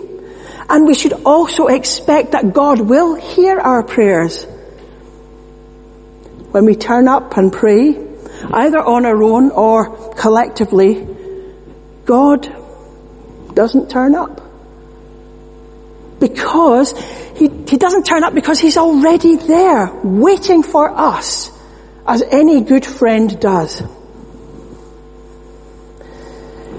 And 0.69 0.85
we 0.85 0.93
should 0.93 1.13
also 1.25 1.65
expect 1.67 2.33
that 2.33 2.53
God 2.53 2.79
will 2.79 3.15
hear 3.15 3.59
our 3.59 3.81
prayers. 3.81 4.45
When 6.51 6.65
we 6.65 6.75
turn 6.75 7.07
up 7.07 7.35
and 7.37 7.51
pray, 7.51 7.97
either 8.51 8.79
on 8.79 9.05
our 9.05 9.21
own 9.21 9.49
or 9.51 10.13
collectively, 10.13 11.07
God 12.05 12.47
doesn't 13.53 13.89
turn 13.89 14.13
up. 14.13 14.41
Because 16.19 16.93
he, 17.35 17.49
he 17.67 17.77
doesn't 17.77 18.05
turn 18.05 18.23
up 18.23 18.33
because 18.33 18.59
he's 18.59 18.77
already 18.77 19.37
there, 19.37 19.91
waiting 20.03 20.61
for 20.61 20.89
us 20.89 21.51
as 22.05 22.21
any 22.21 22.61
good 22.61 22.85
friend 22.85 23.39
does. 23.39 23.81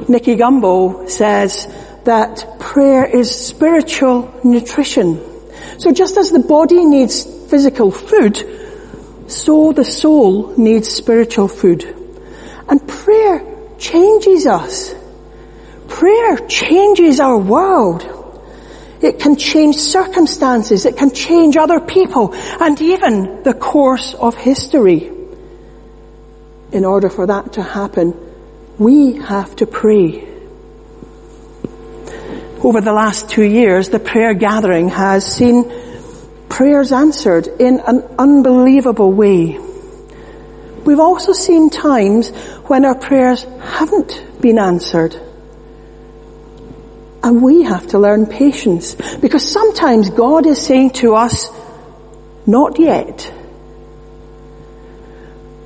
Nicky 0.09 0.37
Gumbel 0.37 1.09
says 1.09 1.67
that 2.05 2.60
prayer 2.71 3.05
is 3.05 3.35
spiritual 3.35 4.33
nutrition. 4.45 5.19
So 5.81 5.91
just 5.91 6.17
as 6.17 6.31
the 6.31 6.39
body 6.39 6.85
needs 6.85 7.25
physical 7.51 7.91
food, 7.91 8.37
so 9.27 9.73
the 9.73 9.85
soul 9.85 10.57
needs 10.57 10.89
spiritual 10.89 11.49
food. 11.49 11.83
And 12.69 12.87
prayer 12.87 13.45
changes 13.77 14.47
us. 14.47 14.95
Prayer 15.89 16.37
changes 16.47 17.19
our 17.19 17.39
world. 17.39 18.07
It 19.03 19.19
can 19.19 19.35
change 19.35 19.75
circumstances. 19.75 20.87
It 20.87 20.97
can 20.97 21.11
change 21.11 21.57
other 21.57 21.81
people 21.81 22.33
and 22.61 22.81
even 22.81 23.43
the 23.43 23.55
course 23.55 24.15
of 24.15 24.37
history 24.37 25.11
in 26.71 26.85
order 26.85 27.11
for 27.11 27.27
that 27.27 27.55
to 27.55 27.65
happen, 27.65 28.15
we 28.79 29.17
have 29.17 29.57
to 29.57 29.67
pray. 29.67 30.30
Over 32.63 32.83
the 32.83 32.93
last 32.93 33.31
two 33.31 33.43
years, 33.43 33.89
the 33.89 33.99
prayer 33.99 34.35
gathering 34.35 34.91
has 34.91 35.25
seen 35.25 35.73
prayers 36.51 36.93
answered 36.93 37.47
in 37.47 37.81
an 37.81 38.03
unbelievable 38.19 39.13
way. 39.13 39.59
We've 40.85 41.01
also 41.01 41.33
seen 41.33 41.71
times 41.71 42.29
when 42.67 42.85
our 42.85 42.95
prayers 42.95 43.45
haven't 43.61 44.41
been 44.41 44.59
answered. 44.59 45.15
And 47.23 47.43
we 47.43 47.63
have 47.63 47.87
to 47.89 47.99
learn 47.99 48.27
patience 48.27 48.95
because 48.95 49.51
sometimes 49.51 50.11
God 50.11 50.47
is 50.47 50.61
saying 50.61 50.91
to 51.01 51.15
us, 51.15 51.51
not 52.47 52.79
yet. 52.79 53.33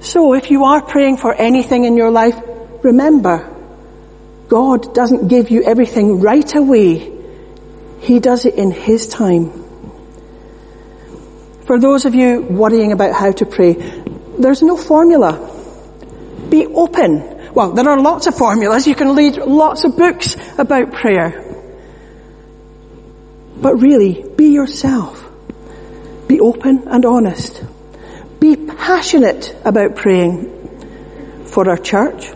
So 0.01 0.35
if 0.35 0.51
you 0.51 0.65
are 0.65 0.83
praying 0.83 1.17
for 1.17 1.33
anything 1.33 1.85
in 1.85 1.97
your 1.97 2.11
life, 2.11 2.37
remember, 2.83 3.54
God 4.55 4.95
doesn't 4.95 5.27
give 5.27 5.51
you 5.51 5.65
everything 5.65 6.21
right 6.21 6.55
away. 6.55 7.11
He 8.03 8.21
does 8.21 8.45
it 8.47 8.55
in 8.55 8.71
His 8.71 9.09
time. 9.09 9.51
For 11.67 11.81
those 11.81 12.05
of 12.05 12.15
you 12.15 12.41
worrying 12.41 12.93
about 12.93 13.17
how 13.17 13.33
to 13.33 13.47
pray, 13.47 13.73
there's 14.39 14.63
no 14.63 14.77
formula. 14.77 15.33
Be 16.51 16.67
open. 16.67 17.53
Well, 17.53 17.73
there 17.73 17.89
are 17.89 18.01
lots 18.01 18.29
of 18.29 18.39
formulas. 18.39 18.87
You 18.87 18.95
can 18.95 19.17
read 19.17 19.39
lots 19.39 19.83
of 19.83 19.97
books 19.97 20.37
about 20.57 20.93
prayer. 20.93 21.31
But 23.61 23.75
really, 23.83 24.25
be 24.37 24.51
yourself. 24.51 25.29
Be 26.29 26.39
open 26.39 26.87
and 26.87 27.05
honest. 27.05 27.61
Be 28.39 28.55
passionate 28.55 29.53
about 29.65 29.97
praying 29.97 31.43
for 31.47 31.69
our 31.69 31.77
church, 31.77 32.31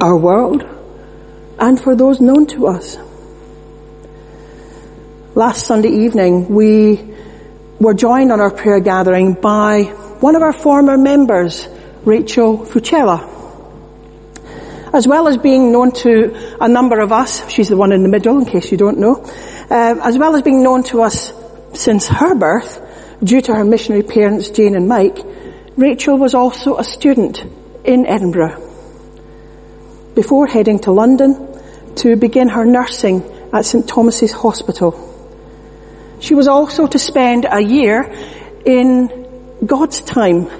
our 0.00 0.16
world, 0.16 0.77
and 1.58 1.80
for 1.80 1.94
those 1.94 2.20
known 2.20 2.46
to 2.46 2.66
us. 2.66 2.96
Last 5.34 5.66
Sunday 5.66 5.90
evening, 6.04 6.48
we 6.48 7.14
were 7.80 7.94
joined 7.94 8.32
on 8.32 8.40
our 8.40 8.50
prayer 8.50 8.80
gathering 8.80 9.34
by 9.34 9.84
one 10.20 10.36
of 10.36 10.42
our 10.42 10.52
former 10.52 10.96
members, 10.96 11.68
Rachel 12.04 12.58
Fucella. 12.58 13.36
As 14.92 15.06
well 15.06 15.28
as 15.28 15.36
being 15.36 15.70
known 15.70 15.92
to 15.92 16.56
a 16.60 16.68
number 16.68 16.98
of 17.00 17.12
us, 17.12 17.48
she's 17.50 17.68
the 17.68 17.76
one 17.76 17.92
in 17.92 18.02
the 18.02 18.08
middle 18.08 18.38
in 18.38 18.46
case 18.46 18.72
you 18.72 18.78
don't 18.78 18.98
know, 18.98 19.22
uh, 19.70 20.00
as 20.02 20.16
well 20.18 20.34
as 20.34 20.42
being 20.42 20.62
known 20.62 20.82
to 20.84 21.02
us 21.02 21.32
since 21.74 22.08
her 22.08 22.34
birth, 22.34 22.84
due 23.22 23.40
to 23.40 23.54
her 23.54 23.64
missionary 23.64 24.02
parents, 24.02 24.48
Jane 24.50 24.74
and 24.74 24.88
Mike, 24.88 25.18
Rachel 25.76 26.18
was 26.18 26.34
also 26.34 26.78
a 26.78 26.84
student 26.84 27.44
in 27.84 28.06
Edinburgh 28.06 28.67
before 30.18 30.48
heading 30.48 30.80
to 30.80 30.90
London 30.90 31.30
to 31.94 32.16
begin 32.16 32.48
her 32.48 32.64
nursing 32.64 33.22
at 33.52 33.64
St 33.64 33.86
Thomas's 33.86 34.32
Hospital. 34.32 34.90
She 36.18 36.34
was 36.34 36.48
also 36.48 36.88
to 36.88 36.98
spend 36.98 37.46
a 37.48 37.60
year 37.60 38.12
in 38.66 38.90
God's 39.64 40.00
time 40.00 40.50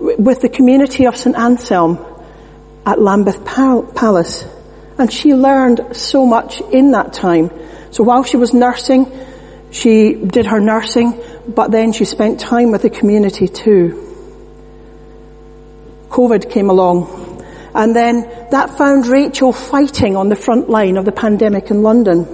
with 0.00 0.40
the 0.40 0.48
community 0.48 1.06
of 1.06 1.16
St 1.16 1.36
Anselm 1.36 1.96
at 2.84 3.00
Lambeth 3.00 3.44
Palace. 3.44 4.44
And 4.98 5.12
she 5.12 5.32
learned 5.32 5.94
so 5.96 6.26
much 6.26 6.60
in 6.60 6.90
that 6.90 7.12
time. 7.12 7.52
So 7.92 8.02
while 8.02 8.24
she 8.24 8.36
was 8.36 8.52
nursing, 8.52 9.06
she 9.70 10.14
did 10.14 10.46
her 10.46 10.58
nursing, 10.58 11.22
but 11.46 11.70
then 11.70 11.92
she 11.92 12.04
spent 12.04 12.40
time 12.40 12.72
with 12.72 12.82
the 12.82 12.90
community 12.90 13.46
too. 13.46 13.84
COVID 16.08 16.50
came 16.50 16.68
along, 16.68 17.21
and 17.74 17.94
then 17.96 18.22
that 18.50 18.76
found 18.76 19.06
Rachel 19.06 19.52
fighting 19.52 20.16
on 20.16 20.28
the 20.28 20.36
front 20.36 20.68
line 20.68 20.96
of 20.96 21.04
the 21.04 21.12
pandemic 21.12 21.70
in 21.70 21.82
London. 21.82 22.26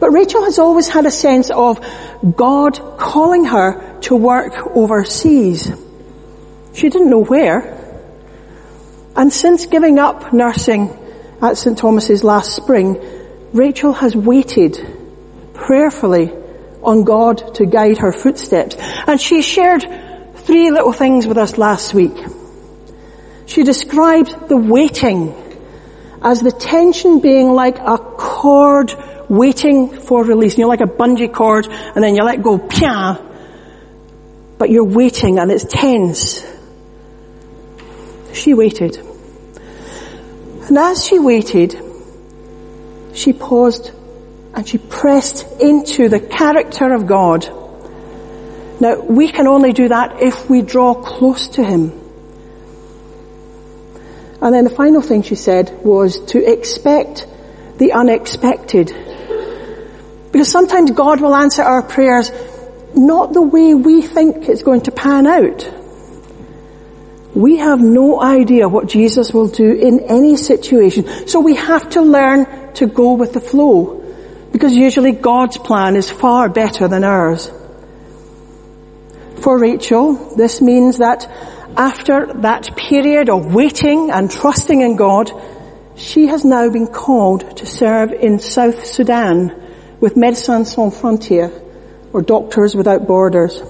But 0.00 0.10
Rachel 0.10 0.44
has 0.44 0.58
always 0.58 0.88
had 0.88 1.06
a 1.06 1.10
sense 1.10 1.50
of 1.50 1.84
God 2.36 2.98
calling 2.98 3.44
her 3.46 3.98
to 4.02 4.16
work 4.16 4.76
overseas. 4.76 5.72
She 6.72 6.88
didn't 6.88 7.10
know 7.10 7.24
where. 7.24 7.76
And 9.16 9.32
since 9.32 9.66
giving 9.66 9.98
up 9.98 10.32
nursing 10.32 10.96
at 11.42 11.56
St. 11.56 11.76
Thomas's 11.76 12.22
last 12.22 12.54
spring, 12.54 13.00
Rachel 13.52 13.92
has 13.92 14.14
waited 14.14 14.78
prayerfully 15.54 16.32
on 16.82 17.02
God 17.02 17.54
to 17.56 17.66
guide 17.66 17.98
her 17.98 18.12
footsteps. 18.12 18.76
And 19.06 19.20
she 19.20 19.42
shared 19.42 19.82
three 20.36 20.70
little 20.70 20.92
things 20.92 21.26
with 21.26 21.38
us 21.38 21.58
last 21.58 21.94
week. 21.94 22.16
She 23.48 23.62
described 23.62 24.50
the 24.50 24.58
waiting 24.58 25.34
as 26.20 26.40
the 26.42 26.52
tension 26.52 27.20
being 27.20 27.50
like 27.50 27.78
a 27.78 27.96
cord 27.96 28.94
waiting 29.30 29.88
for 29.88 30.22
release. 30.22 30.58
You 30.58 30.64
know, 30.64 30.68
like 30.68 30.82
a 30.82 30.86
bungee 30.86 31.32
cord, 31.32 31.66
and 31.66 32.04
then 32.04 32.14
you 32.14 32.22
let 32.24 32.42
go, 32.42 32.58
pia, 32.58 33.18
but 34.58 34.68
you're 34.68 34.84
waiting 34.84 35.38
and 35.38 35.50
it's 35.50 35.64
tense. 35.64 36.44
She 38.34 38.52
waited. 38.52 38.98
And 38.98 40.76
as 40.76 41.06
she 41.06 41.18
waited, 41.18 41.74
she 43.14 43.32
paused 43.32 43.92
and 44.52 44.68
she 44.68 44.76
pressed 44.76 45.46
into 45.58 46.10
the 46.10 46.20
character 46.20 46.92
of 46.92 47.06
God. 47.06 47.48
Now, 48.78 49.00
we 49.00 49.32
can 49.32 49.46
only 49.46 49.72
do 49.72 49.88
that 49.88 50.22
if 50.22 50.50
we 50.50 50.60
draw 50.60 50.92
close 50.92 51.48
to 51.48 51.64
Him. 51.64 52.07
And 54.40 54.54
then 54.54 54.64
the 54.64 54.70
final 54.70 55.02
thing 55.02 55.22
she 55.22 55.34
said 55.34 55.84
was 55.84 56.20
to 56.26 56.44
expect 56.44 57.26
the 57.78 57.92
unexpected. 57.92 58.94
Because 60.32 60.50
sometimes 60.50 60.90
God 60.92 61.20
will 61.20 61.34
answer 61.34 61.62
our 61.62 61.82
prayers 61.82 62.30
not 62.94 63.32
the 63.32 63.42
way 63.42 63.74
we 63.74 64.02
think 64.02 64.48
it's 64.48 64.62
going 64.62 64.82
to 64.82 64.92
pan 64.92 65.26
out. 65.26 65.74
We 67.34 67.58
have 67.58 67.80
no 67.80 68.20
idea 68.20 68.68
what 68.68 68.88
Jesus 68.88 69.32
will 69.32 69.48
do 69.48 69.72
in 69.72 70.00
any 70.00 70.36
situation. 70.36 71.28
So 71.28 71.40
we 71.40 71.56
have 71.56 71.90
to 71.90 72.02
learn 72.02 72.72
to 72.74 72.86
go 72.86 73.14
with 73.14 73.32
the 73.32 73.40
flow. 73.40 73.96
Because 74.52 74.74
usually 74.74 75.12
God's 75.12 75.58
plan 75.58 75.94
is 75.96 76.10
far 76.10 76.48
better 76.48 76.88
than 76.88 77.04
ours. 77.04 77.50
For 79.40 79.58
Rachel, 79.58 80.14
this 80.36 80.60
means 80.60 80.98
that 80.98 81.30
after 81.78 82.26
that 82.42 82.76
period 82.76 83.30
of 83.30 83.54
waiting 83.54 84.10
and 84.10 84.28
trusting 84.28 84.80
in 84.80 84.96
God, 84.96 85.30
she 85.94 86.26
has 86.26 86.44
now 86.44 86.68
been 86.70 86.88
called 86.88 87.56
to 87.58 87.66
serve 87.66 88.12
in 88.12 88.40
South 88.40 88.84
Sudan 88.84 89.54
with 90.00 90.14
Médecins 90.14 90.66
Sans 90.66 90.92
Frontières, 90.92 91.52
or 92.12 92.22
Doctors 92.22 92.74
Without 92.74 93.06
Borders. 93.06 93.62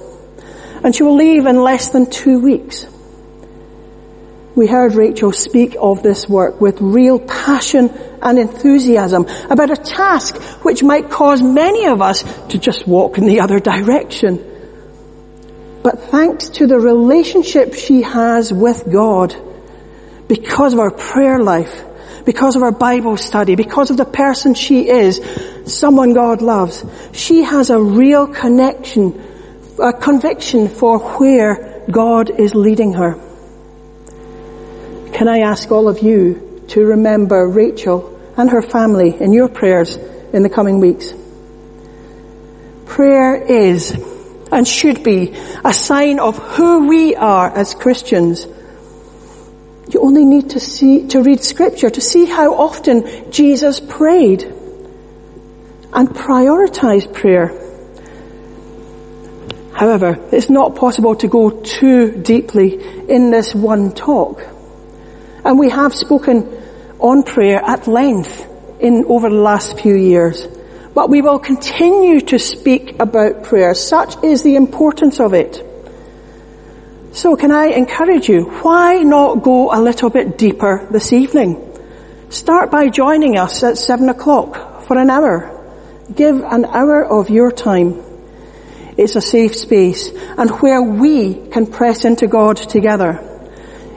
And 0.83 0.95
she 0.95 1.03
will 1.03 1.17
leave 1.17 1.45
in 1.45 1.63
less 1.63 1.91
than 1.91 2.09
two 2.09 2.41
weeks. 2.41 2.87
We 4.55 4.67
heard 4.67 4.95
Rachel 4.95 5.33
speak 5.33 5.77
of 5.79 6.03
this 6.03 6.27
work 6.27 6.61
with 6.63 6.81
real 6.81 7.19
passion 7.19 7.91
and 8.23 8.39
enthusiasm 8.39 9.27
about 9.51 9.71
a 9.71 9.77
task 9.77 10.37
which 10.65 10.83
might 10.83 11.11
cause 11.11 11.43
many 11.43 11.87
of 11.87 12.01
us 12.01 12.23
to 12.49 12.59
just 12.59 12.89
walk 12.89 13.19
in 13.19 13.27
the 13.27 13.41
other 13.41 13.61
direction. 13.61 14.58
But 15.83 16.11
thanks 16.11 16.49
to 16.51 16.67
the 16.67 16.79
relationship 16.79 17.75
she 17.75 18.03
has 18.03 18.53
with 18.53 18.91
God, 18.91 19.35
because 20.29 20.75
of 20.75 20.79
our 20.79 20.91
prayer 20.91 21.39
life, 21.39 21.85
because 22.25 22.57
of 22.57 22.63
her 22.63 22.73
Bible 22.73 23.17
study, 23.17 23.55
because 23.55 23.91
of 23.91 23.97
the 23.97 24.05
person 24.05 24.55
she 24.55 24.89
is, 24.89 25.21
someone 25.65 26.13
God 26.13 26.43
loves. 26.43 26.85
She 27.13 27.43
has 27.43 27.71
a 27.71 27.81
real 27.81 28.27
connection, 28.27 29.19
a 29.83 29.93
conviction 29.93 30.69
for 30.69 30.99
where 30.99 31.85
God 31.91 32.29
is 32.29 32.55
leading 32.55 32.93
her. 32.95 33.15
Can 35.13 35.27
I 35.27 35.39
ask 35.39 35.71
all 35.71 35.89
of 35.89 36.01
you 36.01 36.65
to 36.69 36.85
remember 36.85 37.49
Rachel 37.49 38.21
and 38.37 38.51
her 38.51 38.63
family 38.63 39.17
in 39.19 39.33
your 39.33 39.49
prayers 39.49 39.97
in 39.97 40.43
the 40.43 40.51
coming 40.51 40.81
weeks? 40.81 41.15
Prayer 42.85 43.37
is 43.37 43.97
and 44.51 44.67
should 44.67 45.03
be 45.03 45.35
a 45.65 45.73
sign 45.73 46.19
of 46.19 46.39
who 46.39 46.89
we 46.89 47.15
are 47.17 47.49
as 47.51 47.75
Christians 47.75 48.47
you 49.91 50.01
only 50.01 50.25
need 50.25 50.51
to 50.51 50.61
see, 50.61 51.07
to 51.09 51.23
read 51.23 51.43
scripture 51.43 51.89
to 51.89 52.01
see 52.01 52.27
how 52.27 52.55
often 52.55 53.33
Jesus 53.33 53.81
prayed 53.81 54.43
and 54.43 56.09
prioritized 56.11 57.15
prayer. 57.15 57.49
However, 59.73 60.19
it's 60.33 60.51
not 60.51 60.77
possible 60.77 61.17
to 61.17 61.29
go 61.29 61.51
too 61.51 62.21
deeply 62.21 62.75
in 63.09 63.31
this 63.31 63.55
one 63.55 63.93
talk. 63.93 64.43
And 65.45 65.59
we 65.59 65.71
have 65.71 65.95
spoken 65.95 66.53
on 66.99 67.23
prayer 67.23 67.63
at 67.65 67.87
length 67.87 68.47
in 68.81 69.07
over 69.07 69.31
the 69.31 69.37
last 69.37 69.81
few 69.81 69.95
years. 69.95 70.47
But 70.99 71.11
we 71.11 71.23
will 71.23 71.39
continue 71.39 72.21
to 72.23 72.41
speak 72.41 72.99
about 72.99 73.45
prayer. 73.45 73.73
Such 73.73 74.21
is 74.25 74.43
the 74.43 74.57
importance 74.57 75.21
of 75.21 75.33
it. 75.33 75.63
So 77.13 77.37
can 77.37 77.53
I 77.53 77.67
encourage 77.67 78.29
you, 78.29 78.47
why 78.63 79.05
not 79.05 79.45
go 79.45 79.73
a 79.73 79.79
little 79.81 80.11
bit 80.11 80.37
deeper 80.37 80.89
this 80.91 81.13
evening? 81.13 81.55
Start 82.31 82.73
by 82.73 82.89
joining 82.89 83.39
us 83.39 83.63
at 83.63 83.79
seven 83.79 84.09
o'clock 84.09 84.83
for 84.89 84.99
an 84.99 85.09
hour. 85.09 85.55
Give 86.13 86.43
an 86.43 86.65
hour 86.65 87.05
of 87.05 87.31
your 87.31 87.53
time. 87.53 88.03
It's 88.97 89.15
a 89.15 89.21
safe 89.21 89.55
space 89.55 90.11
and 90.37 90.51
where 90.51 90.83
we 90.83 91.49
can 91.51 91.67
press 91.69 92.05
into 92.05 92.27
God 92.27 92.57
together. 92.57 93.21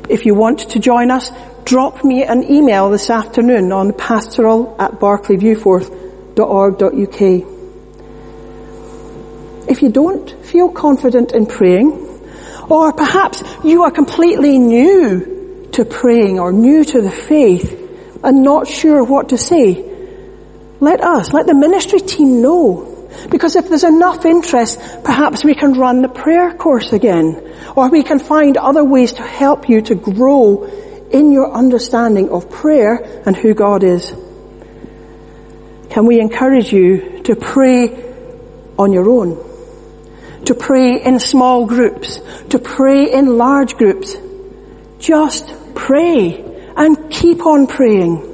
If 0.08 0.28
you 0.28 0.36
want 0.36 0.70
to 0.70 0.78
join 0.78 1.10
us, 1.10 1.32
drop 1.66 2.04
me 2.04 2.24
an 2.24 2.44
email 2.44 2.92
this 2.92 3.10
afternoon 3.10 3.72
on 3.72 3.94
pastoral 3.94 4.76
at 4.78 5.00
barclayviewforth.org.uk. 6.36 7.48
If 9.70 9.82
you 9.82 9.89
don't 9.89 10.30
feel 10.46 10.70
confident 10.70 11.32
in 11.34 11.46
praying, 11.46 12.08
or 12.70 12.94
perhaps 12.94 13.44
you 13.63 13.84
are 13.84 13.91
completely 13.91 14.58
new 14.58 15.70
to 15.74 15.86
praying 15.86 16.39
or 16.39 16.52
new 16.52 16.84
to 16.84 17.02
the 17.02 17.12
faith 17.12 17.78
and 18.24 18.44
not 18.44 18.67
sure 18.67 19.04
what 19.04 19.30
to 19.30 19.38
say. 19.38 19.88
Let 20.80 21.02
us, 21.02 21.34
let 21.34 21.48
the 21.48 21.54
ministry 21.54 22.00
team 22.00 22.41
know. 22.41 22.88
Because 23.30 23.56
if 23.56 23.67
there's 23.67 23.84
enough 23.84 24.26
interest, 24.26 24.80
perhaps 25.04 25.44
we 25.44 25.54
can 25.54 25.74
run 25.74 26.02
the 26.02 26.08
prayer 26.10 26.54
course 26.54 26.94
again. 26.94 27.56
Or 27.76 27.89
we 27.89 28.04
can 28.04 28.20
find 28.20 28.58
other 28.58 28.84
ways 28.84 29.13
to 29.13 29.22
help 29.22 29.70
you 29.70 29.82
to 29.84 29.96
grow 29.96 30.63
in 31.12 31.32
your 31.32 31.52
understanding 31.52 32.30
of 32.30 32.50
prayer 32.50 33.22
and 33.26 33.36
who 33.36 33.54
God 33.54 33.84
is. 33.84 34.13
Can 35.91 36.06
we 36.06 36.19
encourage 36.19 36.73
you 36.73 37.21
to 37.23 37.36
pray 37.36 38.13
on 38.80 38.91
your 38.91 39.08
own? 39.10 39.51
to 40.45 40.56
pray 40.56 41.01
in 41.01 41.19
small 41.19 41.65
groups, 41.65 42.19
to 42.49 42.60
pray 42.60 43.12
in 43.12 43.38
large 43.38 43.77
groups. 43.77 44.15
Just 44.99 45.54
pray 45.75 46.43
and 46.75 47.12
keep 47.12 47.45
on 47.45 47.67
praying. 47.67 48.27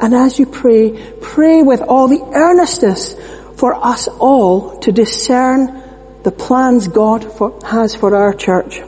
And 0.00 0.14
as 0.14 0.38
you 0.38 0.46
pray, 0.46 1.14
pray 1.20 1.62
with 1.62 1.80
all 1.80 2.08
the 2.08 2.22
earnestness 2.22 3.14
for 3.56 3.74
us 3.74 4.08
all 4.08 4.78
to 4.80 4.92
discern 4.92 5.82
the 6.22 6.30
plans 6.30 6.88
God 6.88 7.24
for, 7.24 7.58
has 7.64 7.94
for 7.94 8.14
our 8.14 8.34
church. 8.34 8.80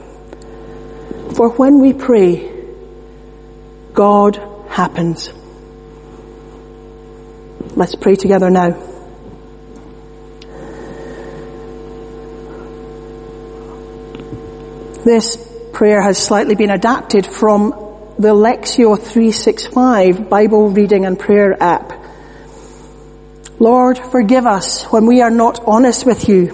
For 1.35 1.49
when 1.51 1.81
we 1.81 1.95
pray, 1.95 2.53
God 3.95 4.37
happens. 4.69 5.33
Let's 7.77 7.95
pray 7.95 8.17
together 8.17 8.51
now. 8.51 8.71
This 15.05 15.37
prayer 15.73 16.03
has 16.03 16.19
slightly 16.19 16.55
been 16.55 16.71
adapted 16.71 17.27
from 17.27 17.71
the 18.19 18.35
Lectio 18.35 18.99
365 18.99 20.29
Bible 20.29 20.71
reading 20.71 21.07
and 21.07 21.19
prayer 21.19 21.57
app. 21.63 21.93
Lord, 23.61 23.99
forgive 23.99 24.47
us 24.47 24.85
when 24.87 25.07
we 25.07 25.23
are 25.23 25.31
not 25.31 25.61
honest 25.67 26.05
with 26.05 26.29
you. 26.29 26.53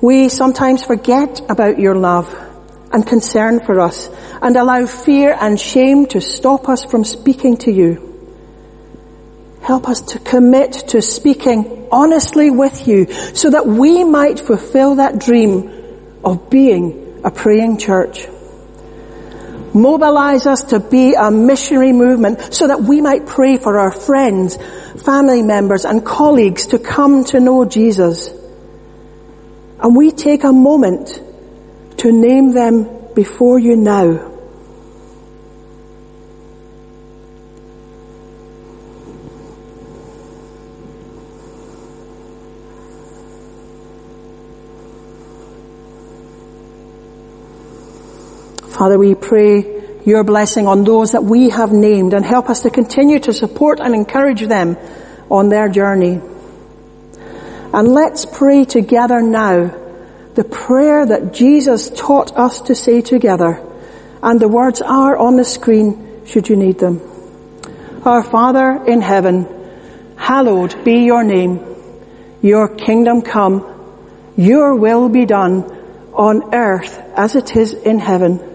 We 0.00 0.28
sometimes 0.28 0.84
forget 0.84 1.40
about 1.50 1.78
your 1.78 1.94
love 1.94 2.34
and 2.90 3.06
concern 3.06 3.60
for 3.60 3.80
us 3.80 4.08
and 4.40 4.56
allow 4.56 4.86
fear 4.86 5.36
and 5.38 5.60
shame 5.60 6.06
to 6.06 6.20
stop 6.20 6.68
us 6.68 6.84
from 6.84 7.04
speaking 7.04 7.58
to 7.58 7.70
you. 7.70 8.07
Help 9.68 9.86
us 9.86 10.00
to 10.00 10.18
commit 10.18 10.72
to 10.72 11.02
speaking 11.02 11.88
honestly 11.92 12.48
with 12.50 12.88
you 12.88 13.04
so 13.34 13.50
that 13.50 13.66
we 13.66 14.02
might 14.02 14.40
fulfill 14.40 14.94
that 14.94 15.18
dream 15.18 15.70
of 16.24 16.48
being 16.48 17.20
a 17.22 17.30
praying 17.30 17.76
church. 17.76 18.26
Mobilize 19.74 20.46
us 20.46 20.62
to 20.72 20.80
be 20.80 21.12
a 21.12 21.30
missionary 21.30 21.92
movement 21.92 22.54
so 22.54 22.66
that 22.66 22.80
we 22.80 23.02
might 23.02 23.26
pray 23.26 23.58
for 23.58 23.78
our 23.78 23.92
friends, 23.92 24.56
family 25.04 25.42
members 25.42 25.84
and 25.84 26.02
colleagues 26.02 26.68
to 26.68 26.78
come 26.78 27.24
to 27.24 27.38
know 27.38 27.66
Jesus. 27.66 28.30
And 29.80 29.94
we 29.94 30.12
take 30.12 30.44
a 30.44 30.52
moment 30.54 31.20
to 31.98 32.10
name 32.10 32.52
them 32.52 33.12
before 33.14 33.58
you 33.58 33.76
now. 33.76 34.27
Father, 48.78 48.96
we 48.96 49.16
pray 49.16 50.00
your 50.04 50.22
blessing 50.22 50.68
on 50.68 50.84
those 50.84 51.10
that 51.10 51.24
we 51.24 51.50
have 51.50 51.72
named 51.72 52.14
and 52.14 52.24
help 52.24 52.48
us 52.48 52.60
to 52.62 52.70
continue 52.70 53.18
to 53.18 53.32
support 53.32 53.80
and 53.80 53.92
encourage 53.92 54.46
them 54.46 54.76
on 55.28 55.48
their 55.48 55.68
journey. 55.68 56.20
And 57.74 57.88
let's 57.88 58.24
pray 58.24 58.64
together 58.64 59.20
now 59.20 59.74
the 60.36 60.44
prayer 60.44 61.04
that 61.04 61.34
Jesus 61.34 61.90
taught 61.90 62.36
us 62.36 62.60
to 62.62 62.76
say 62.76 63.00
together. 63.00 63.60
And 64.22 64.38
the 64.38 64.46
words 64.46 64.80
are 64.80 65.16
on 65.16 65.34
the 65.34 65.44
screen 65.44 66.24
should 66.26 66.48
you 66.48 66.54
need 66.54 66.78
them. 66.78 67.00
Our 68.04 68.22
Father 68.22 68.84
in 68.86 69.00
heaven, 69.00 69.48
hallowed 70.16 70.84
be 70.84 71.00
your 71.00 71.24
name. 71.24 71.58
Your 72.42 72.68
kingdom 72.68 73.22
come. 73.22 73.66
Your 74.36 74.76
will 74.76 75.08
be 75.08 75.26
done 75.26 75.64
on 76.12 76.54
earth 76.54 76.96
as 77.16 77.34
it 77.34 77.56
is 77.56 77.74
in 77.74 77.98
heaven. 77.98 78.54